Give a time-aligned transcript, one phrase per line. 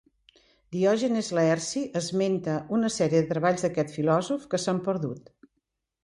[0.75, 5.29] Diògenes Laerci esmenta una sèrie de treballs d'aquest filòsof que s'han perdut.